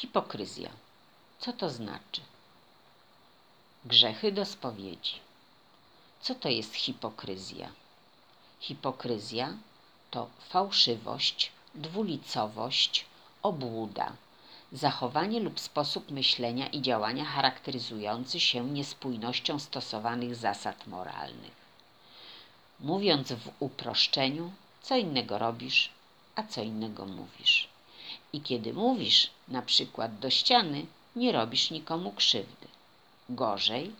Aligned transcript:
Hipokryzja. 0.00 0.70
Co 1.38 1.52
to 1.52 1.70
znaczy? 1.70 2.20
Grzechy 3.84 4.32
do 4.32 4.44
spowiedzi. 4.44 5.14
Co 6.20 6.34
to 6.34 6.48
jest 6.48 6.74
hipokryzja? 6.74 7.68
Hipokryzja 8.60 9.52
to 10.10 10.28
fałszywość, 10.48 11.52
dwulicowość, 11.74 13.04
obłuda, 13.42 14.12
zachowanie 14.72 15.40
lub 15.40 15.60
sposób 15.60 16.10
myślenia 16.10 16.66
i 16.66 16.82
działania 16.82 17.24
charakteryzujący 17.24 18.40
się 18.40 18.70
niespójnością 18.70 19.58
stosowanych 19.58 20.36
zasad 20.36 20.86
moralnych. 20.86 21.56
Mówiąc 22.80 23.32
w 23.32 23.50
uproszczeniu, 23.60 24.52
co 24.82 24.96
innego 24.96 25.38
robisz, 25.38 25.90
a 26.34 26.42
co 26.42 26.62
innego 26.62 27.06
mówisz. 27.06 27.68
I 28.32 28.40
kiedy 28.40 28.72
mówisz, 28.72 29.30
na 29.48 29.62
przykład 29.62 30.18
do 30.18 30.30
ściany, 30.30 30.86
nie 31.16 31.32
robisz 31.32 31.70
nikomu 31.70 32.12
krzywdy. 32.12 32.66
Gorzej, 33.28 33.92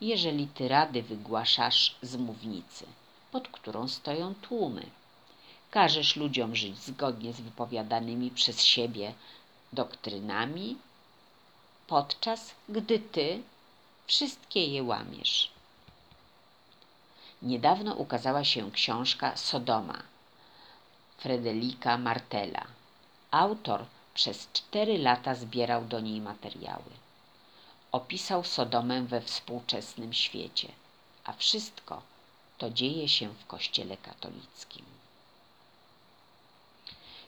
jeżeli 0.00 0.46
ty 0.46 0.68
rady 0.68 1.02
wygłaszasz 1.02 1.94
z 2.02 2.16
mównicy, 2.16 2.86
pod 3.32 3.48
którą 3.48 3.88
stoją 3.88 4.34
tłumy. 4.34 4.86
Każesz 5.70 6.16
ludziom 6.16 6.56
żyć 6.56 6.78
zgodnie 6.78 7.32
z 7.32 7.40
wypowiadanymi 7.40 8.30
przez 8.30 8.62
siebie 8.62 9.14
doktrynami, 9.72 10.76
podczas 11.86 12.54
gdy 12.68 12.98
ty 12.98 13.42
wszystkie 14.06 14.66
je 14.66 14.82
łamiesz. 14.82 15.50
Niedawno 17.42 17.94
ukazała 17.94 18.44
się 18.44 18.70
książka 18.72 19.36
Sodoma 19.36 20.02
Frederika 21.18 21.98
Martela. 21.98 22.66
Autor 23.34 23.84
przez 24.14 24.48
cztery 24.52 24.98
lata 24.98 25.34
zbierał 25.34 25.84
do 25.84 26.00
niej 26.00 26.20
materiały. 26.20 26.90
Opisał 27.92 28.44
Sodomę 28.44 29.02
we 29.02 29.20
współczesnym 29.20 30.12
świecie, 30.12 30.68
a 31.24 31.32
wszystko 31.32 32.02
to 32.58 32.70
dzieje 32.70 33.08
się 33.08 33.28
w 33.28 33.46
Kościele 33.46 33.96
katolickim. 33.96 34.84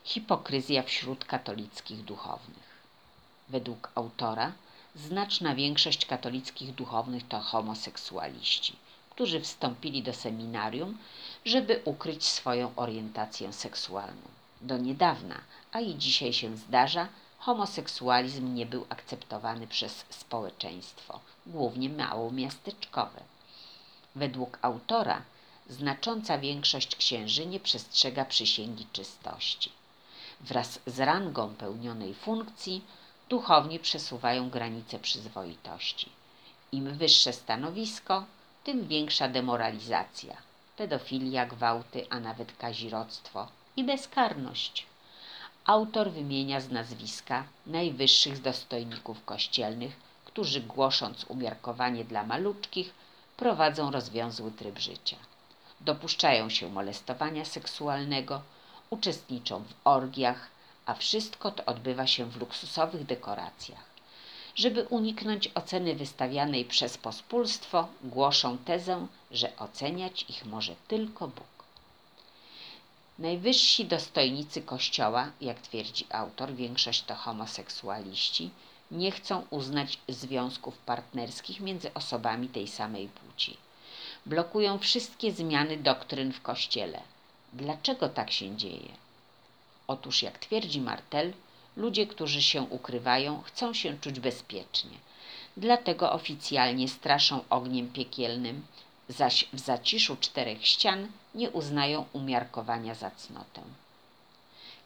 Hipokryzja 0.04 0.82
wśród 0.82 1.24
katolickich 1.24 2.04
duchownych. 2.04 2.82
Według 3.48 3.90
autora 3.94 4.52
znaczna 4.94 5.54
większość 5.54 6.06
katolickich 6.06 6.74
duchownych 6.74 7.28
to 7.28 7.40
homoseksualiści, 7.40 8.76
którzy 9.10 9.40
wstąpili 9.40 10.02
do 10.02 10.12
seminarium, 10.12 10.98
żeby 11.44 11.82
ukryć 11.84 12.24
swoją 12.24 12.72
orientację 12.76 13.52
seksualną. 13.52 14.35
Do 14.60 14.78
niedawna, 14.78 15.40
a 15.72 15.80
i 15.80 15.94
dzisiaj 15.94 16.32
się 16.32 16.56
zdarza, 16.56 17.08
homoseksualizm 17.38 18.54
nie 18.54 18.66
był 18.66 18.86
akceptowany 18.88 19.66
przez 19.66 20.04
społeczeństwo, 20.10 21.20
głównie 21.46 21.88
małomiasteczkowe. 21.88 23.20
Według 24.14 24.58
autora 24.62 25.22
znacząca 25.70 26.38
większość 26.38 26.96
księży 26.96 27.46
nie 27.46 27.60
przestrzega 27.60 28.24
przysięgi 28.24 28.86
czystości. 28.92 29.72
Wraz 30.40 30.78
z 30.86 31.00
rangą 31.00 31.54
pełnionej 31.54 32.14
funkcji 32.14 32.84
duchowni 33.28 33.78
przesuwają 33.78 34.50
granice 34.50 34.98
przyzwoitości. 34.98 36.08
Im 36.72 36.94
wyższe 36.94 37.32
stanowisko, 37.32 38.24
tym 38.64 38.86
większa 38.88 39.28
demoralizacja, 39.28 40.36
pedofilia, 40.76 41.46
gwałty, 41.46 42.06
a 42.10 42.20
nawet 42.20 42.56
kazirodztwo 42.56 43.48
i 43.76 43.84
bezkarność. 43.84 44.86
Autor 45.66 46.10
wymienia 46.10 46.60
z 46.60 46.70
nazwiska 46.70 47.44
najwyższych 47.66 48.42
dostojników 48.42 49.24
kościelnych, 49.24 49.96
którzy 50.24 50.60
głosząc 50.60 51.24
umiarkowanie 51.24 52.04
dla 52.04 52.26
maluczkich, 52.26 52.94
prowadzą 53.36 53.90
rozwiązły 53.90 54.50
tryb 54.50 54.78
życia. 54.78 55.16
Dopuszczają 55.80 56.50
się 56.50 56.70
molestowania 56.70 57.44
seksualnego, 57.44 58.42
uczestniczą 58.90 59.62
w 59.62 59.74
orgiach, 59.84 60.50
a 60.86 60.94
wszystko 60.94 61.50
to 61.50 61.64
odbywa 61.64 62.06
się 62.06 62.24
w 62.24 62.36
luksusowych 62.36 63.06
dekoracjach. 63.06 63.84
Żeby 64.54 64.84
uniknąć 64.84 65.50
oceny 65.54 65.94
wystawianej 65.94 66.64
przez 66.64 66.98
pospólstwo, 66.98 67.88
głoszą 68.04 68.58
tezę, 68.58 69.06
że 69.30 69.56
oceniać 69.56 70.24
ich 70.28 70.44
może 70.44 70.74
tylko 70.88 71.28
Bóg. 71.28 71.55
Najwyżsi 73.18 73.84
dostojnicy 73.84 74.62
Kościoła, 74.62 75.30
jak 75.40 75.60
twierdzi 75.60 76.06
autor, 76.10 76.54
większość 76.54 77.02
to 77.02 77.14
homoseksualiści, 77.14 78.50
nie 78.90 79.10
chcą 79.10 79.46
uznać 79.50 79.98
związków 80.08 80.78
partnerskich 80.78 81.60
między 81.60 81.94
osobami 81.94 82.48
tej 82.48 82.68
samej 82.68 83.08
płci. 83.08 83.56
Blokują 84.26 84.78
wszystkie 84.78 85.32
zmiany 85.32 85.76
doktryn 85.76 86.32
w 86.32 86.42
Kościele. 86.42 87.00
Dlaczego 87.52 88.08
tak 88.08 88.30
się 88.30 88.56
dzieje? 88.56 88.88
Otóż, 89.86 90.22
jak 90.22 90.38
twierdzi 90.38 90.80
Martel, 90.80 91.32
ludzie, 91.76 92.06
którzy 92.06 92.42
się 92.42 92.62
ukrywają, 92.62 93.42
chcą 93.42 93.74
się 93.74 93.98
czuć 94.00 94.20
bezpiecznie. 94.20 94.98
Dlatego 95.56 96.12
oficjalnie 96.12 96.88
straszą 96.88 97.40
ogniem 97.50 97.92
piekielnym, 97.92 98.66
zaś 99.08 99.48
w 99.52 99.58
zaciszu 99.58 100.16
czterech 100.16 100.66
ścian 100.66 101.08
nie 101.34 101.50
uznają 101.50 102.04
umiarkowania 102.12 102.94
za 102.94 103.10
cnotę. 103.10 103.62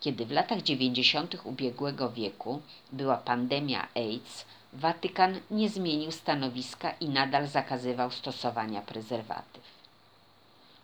Kiedy 0.00 0.26
w 0.26 0.31
latach 0.31 0.62
dziewięćdziesiątych 0.62 1.47
ubiegłego 1.47 2.10
wieku 2.10 2.62
była 2.92 3.16
pandemia 3.16 3.88
AIDS, 3.94 4.44
Watykan 4.72 5.41
nie 5.50 5.69
zmienił 5.69 6.12
stanowiska 6.12 6.91
i 6.91 7.08
nadal 7.08 7.48
zakazywał 7.48 8.10
stosowania 8.10 8.82
prezerwatyw. 8.82 9.62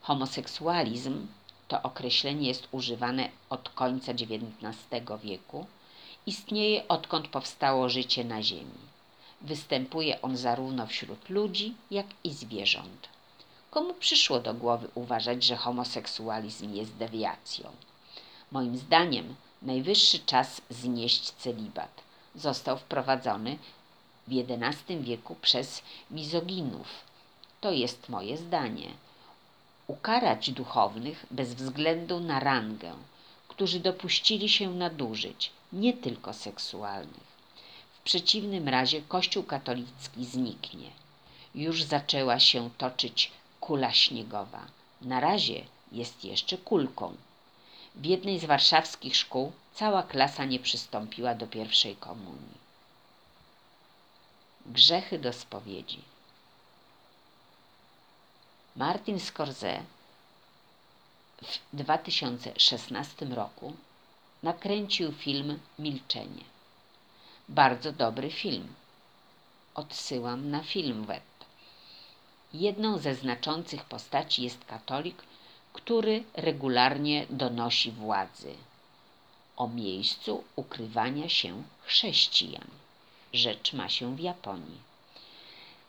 Homoseksualizm 0.01 1.27
to 1.69 1.83
określenie 1.83 2.49
jest 2.49 2.69
używane 2.73 3.29
od 3.51 3.69
końca 3.69 4.13
XIX 4.13 4.77
wieku, 5.23 5.67
istnieje 6.27 6.89
odkąd 6.89 7.29
powstało 7.29 7.89
życie 7.89 8.25
na 8.25 8.43
Ziemi. 8.43 8.81
Występuje 9.41 10.23
on 10.23 10.37
zarówno 10.37 10.87
wśród 10.87 11.29
ludzi, 11.29 11.75
jak 11.91 12.07
i 12.25 12.33
zwierząt. 12.33 13.09
Komu 13.77 13.95
przyszło 13.95 14.41
do 14.41 14.55
głowy 14.55 14.89
uważać, 14.95 15.45
że 15.45 15.57
homoseksualizm 15.57 16.75
jest 16.75 16.95
dewiacją? 16.95 17.71
Moim 18.53 18.77
zdaniem 18.77 19.35
najwyższy 19.63 20.19
czas 20.19 20.61
znieść 20.71 21.31
celibat. 21.31 22.03
Został 22.35 22.79
wprowadzony 22.79 23.59
w 24.29 24.33
XI 24.33 24.99
wieku 25.01 25.35
przez 25.43 25.83
mizoginów. 26.11 26.87
To 27.61 27.71
jest 27.71 28.09
moje 28.09 28.37
zdanie. 28.37 28.89
Ukarać 29.87 30.51
duchownych 30.51 31.27
bez 31.31 31.55
względu 31.55 32.21
na 32.21 32.41
rangę, 32.41 32.93
którzy 33.49 33.81
dopuścili 33.81 34.49
się 34.49 34.75
nadużyć, 34.75 35.51
nie 35.73 35.93
tylko 35.93 36.33
seksualnych. 36.33 37.27
W 37.95 38.01
przeciwnym 38.01 38.69
razie 38.69 39.03
Kościół 39.03 39.43
katolicki 39.43 40.25
zniknie. 40.25 40.91
Już 41.55 41.83
zaczęła 41.83 42.41
się 42.41 42.71
toczyć 42.79 43.33
kula 43.61 43.93
śniegowa. 43.93 44.67
Na 45.03 45.21
razie 45.21 45.65
jest 45.93 46.25
jeszcze 46.25 46.59
kulką. 46.59 47.17
W 47.95 48.05
jednej 48.05 48.39
z 48.39 48.45
warszawskich 48.45 49.17
szkół 49.17 49.53
cała 49.75 50.03
klasa 50.03 50.45
nie 50.45 50.59
przystąpiła 50.59 51.35
do 51.35 51.47
pierwszej 51.47 51.97
komunii. 51.97 52.67
Grzechy 54.67 55.19
do 55.19 55.33
spowiedzi. 55.33 56.03
Martin 58.77 59.21
Scorsese 59.21 59.83
w 61.43 61.77
2016 61.77 63.27
roku 63.27 63.73
nakręcił 64.43 65.13
film 65.13 65.61
Milczenie. 65.79 66.45
Bardzo 67.49 67.93
dobry 67.93 68.31
film. 68.31 68.75
Odsyłam 69.75 70.51
na 70.51 70.63
film 70.63 71.05
web. 71.05 71.23
Jedną 72.59 72.99
ze 72.99 73.15
znaczących 73.15 73.85
postaci 73.85 74.43
jest 74.43 74.65
katolik, 74.65 75.23
który 75.73 76.25
regularnie 76.35 77.27
donosi 77.31 77.93
władzy 77.93 78.55
o 79.57 79.69
miejscu 79.69 80.45
ukrywania 80.57 81.29
się 81.29 81.63
chrześcijan. 81.83 82.69
Rzecz 83.33 83.73
ma 83.73 83.89
się 83.89 84.17
w 84.17 84.21
Japonii. 84.21 84.79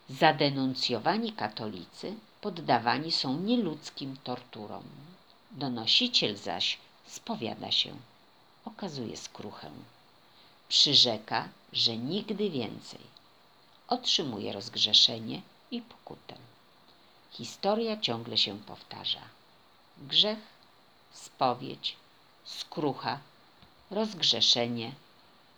Zadenuncjowani 0.09 1.31
katolicy 1.33 2.15
poddawani 2.41 3.11
są 3.11 3.37
nieludzkim 3.37 4.17
torturom. 4.23 4.83
Donosiciel 5.51 6.37
zaś 6.37 6.77
spowiada 7.07 7.71
się, 7.71 7.95
okazuje 8.65 9.17
skruchę. 9.17 9.71
Przyrzeka, 10.69 11.49
że 11.73 11.97
nigdy 11.97 12.49
więcej. 12.49 13.01
Otrzymuje 13.87 14.53
rozgrzeszenie 14.53 15.41
i 15.71 15.81
pokutę. 15.81 16.35
Historia 17.37 17.97
ciągle 17.97 18.37
się 18.37 18.59
powtarza. 18.59 19.21
Grzech, 19.97 20.39
spowiedź, 21.13 21.95
skrucha, 22.45 23.19
rozgrzeszenie, 23.91 24.91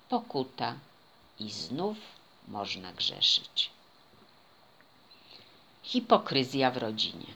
pokuta, 0.10 0.76
i 1.40 1.52
znów 1.52 1.98
można 2.48 2.94
grzeszyć. 2.94 3.70
Hipokryzja 5.84 6.72
w 6.72 6.78
rodzinie. 6.78 7.34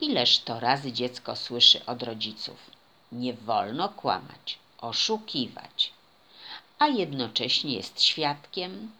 Ileż 0.00 0.38
to 0.38 0.60
razy 0.60 0.92
dziecko 0.92 1.36
słyszy 1.36 1.86
od 1.86 2.02
rodziców: 2.02 2.70
Nie 3.12 3.34
wolno 3.34 3.88
kłamać, 3.88 4.58
oszukiwać, 4.80 5.92
a 6.78 6.86
jednocześnie 6.86 7.74
jest 7.74 8.02
świadkiem 8.02 8.92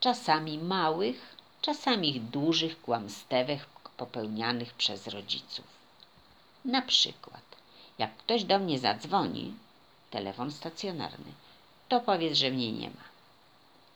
czasami 0.00 0.58
małych, 0.58 1.36
czasami 1.62 2.20
dużych 2.20 2.82
kłamstewek 2.82 3.66
popełnianych 3.96 4.74
przez 4.74 5.06
rodziców. 5.06 5.64
Na 6.64 6.82
przykład, 6.82 7.42
jak 7.98 8.16
ktoś 8.16 8.44
do 8.44 8.58
mnie 8.58 8.78
zadzwoni, 8.78 9.54
telefon 10.10 10.52
stacjonarny, 10.52 11.32
to 11.88 12.00
powiedz, 12.00 12.38
że 12.38 12.50
mnie 12.50 12.72
nie 12.72 12.88
ma. 12.88 13.04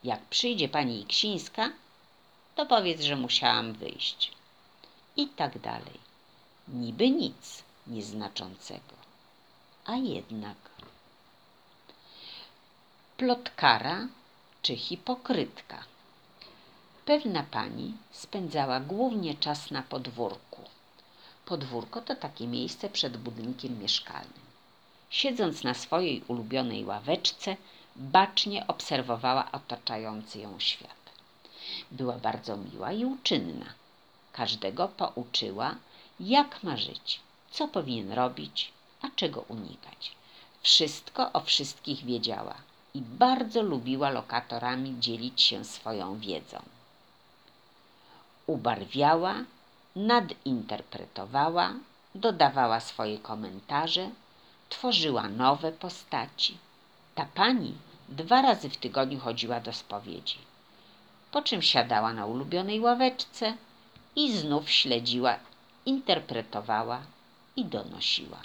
Jak 0.05 0.21
przyjdzie 0.21 0.69
pani 0.69 1.01
Iksińska, 1.01 1.71
to 2.55 2.67
powiedz, 2.67 3.03
że 3.03 3.17
musiałam 3.17 3.73
wyjść. 3.73 4.33
I 5.17 5.29
tak 5.29 5.59
dalej. 5.59 5.99
Niby 6.69 7.11
nic 7.11 7.63
nieznaczącego, 7.87 8.97
a 9.85 9.97
jednak. 9.97 10.57
Plotkara 13.17 14.09
czy 14.63 14.77
hipokrytka. 14.77 15.85
Pewna 17.05 17.43
pani 17.43 17.95
spędzała 18.13 18.81
głównie 18.81 19.35
czas 19.35 19.71
na 19.71 19.83
podwórku. 19.83 20.63
Podwórko 21.47 22.01
to 22.01 22.17
takie 22.17 22.47
miejsce 22.47 22.89
przed 22.89 23.17
budynkiem 23.17 23.79
mieszkalnym. 23.79 24.45
Siedząc 25.11 25.65
na 25.65 25.75
swojej 25.75 26.23
ulubionej 26.29 26.85
ławeczce, 26.85 27.57
bacznie 27.97 28.67
obserwowała 28.67 29.53
otaczający 29.53 30.39
ją 30.39 30.61
świat. 30.61 31.13
Była 31.91 32.19
bardzo 32.19 32.57
miła 32.57 32.93
i 32.93 33.05
uczynna. 33.05 33.67
Każdego 34.33 34.89
pouczyła, 34.89 35.75
jak 36.21 36.63
ma 36.63 36.77
żyć, 36.77 37.21
co 37.51 37.69
powinien 37.69 38.13
robić, 38.13 38.73
a 39.03 39.09
czego 39.17 39.41
unikać. 39.41 40.13
Wszystko 40.63 41.33
o 41.33 41.41
wszystkich 41.41 42.05
wiedziała 42.05 42.55
i 42.95 43.01
bardzo 43.01 43.63
lubiła 43.63 44.11
lokatorami 44.11 45.01
dzielić 45.01 45.43
się 45.43 45.65
swoją 45.65 46.19
wiedzą. 46.19 46.63
Ubarwiała, 48.47 49.35
nadinterpretowała, 49.97 51.73
dodawała 52.15 52.81
swoje 52.81 53.19
komentarze, 53.19 54.11
tworzyła 54.69 55.29
nowe 55.29 55.73
postaci. 55.73 56.59
Ta 57.15 57.27
pani 57.35 57.75
dwa 58.09 58.43
razy 58.43 58.71
w 58.71 58.77
tygodniu 58.77 59.21
chodziła 59.21 59.61
do 59.61 59.73
spowiedzi, 59.73 60.39
po 61.33 61.43
czym 61.43 61.63
siadała 61.63 62.13
na 62.13 62.27
ulubionej 62.27 62.81
ławeczce 62.81 63.57
i 64.17 64.33
znów 64.33 64.71
śledziła, 64.71 65.39
interpretowała 65.87 67.03
i 67.57 67.65
donosiła. 67.65 68.39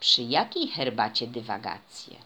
Przy 0.00 0.22
jakiej 0.22 0.68
herbacie 0.68 1.26
dywagacje? 1.26 2.16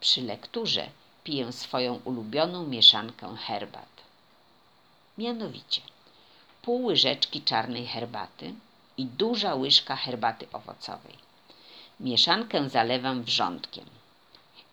Przy 0.00 0.22
lekturze 0.22 0.88
piję 1.24 1.52
swoją 1.52 2.00
ulubioną 2.04 2.66
mieszankę 2.66 3.36
herbat. 3.36 3.93
Mianowicie 5.18 5.82
pół 6.62 6.84
łyżeczki 6.84 7.42
czarnej 7.42 7.86
herbaty 7.86 8.54
i 8.96 9.06
duża 9.06 9.54
łyżka 9.54 9.96
herbaty 9.96 10.46
owocowej. 10.52 11.14
Mieszankę 12.00 12.68
zalewam 12.68 13.22
wrzątkiem 13.22 13.84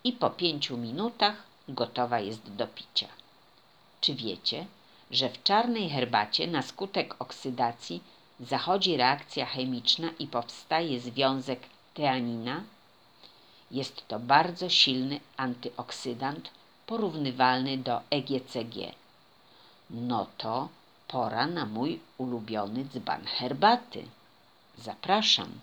i 0.04 0.14
po 0.14 0.30
pięciu 0.30 0.78
minutach 0.78 1.44
gotowa 1.68 2.20
jest 2.20 2.56
do 2.56 2.68
picia. 2.68 3.08
Czy 4.02 4.16
wiecie, 4.16 4.66
że 5.12 5.30
w 5.30 5.44
czarnej 5.44 5.90
herbacie 5.90 6.48
na 6.48 6.62
skutek 6.62 7.16
oksydacji 7.20 8.04
zachodzi 8.40 8.98
reakcja 8.98 9.46
chemiczna 9.46 10.10
i 10.20 10.28
powstaje 10.28 11.00
związek 11.00 11.60
teanina? 11.94 12.64
Jest 13.72 14.08
to 14.08 14.20
bardzo 14.20 14.70
silny 14.70 15.20
antyoksydant 15.38 16.50
porównywalny 16.88 17.78
do 17.78 18.02
EGCG. 18.10 19.01
No 19.92 20.28
to 20.38 20.70
pora 21.08 21.48
na 21.48 21.66
mój 21.66 22.00
ulubiony 22.18 22.86
dzban 22.86 23.26
herbaty. 23.26 24.06
Zapraszam. 24.78 25.60